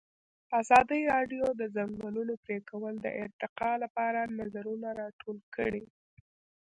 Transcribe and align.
ازادي 0.61 1.01
راډیو 1.13 1.43
د 1.55 1.55
د 1.61 1.63
ځنګلونو 1.75 2.33
پرېکول 2.45 2.93
د 3.01 3.07
ارتقا 3.23 3.71
لپاره 3.83 4.21
نظرونه 4.39 4.87
راټول 5.01 5.37
کړي. 5.55 5.83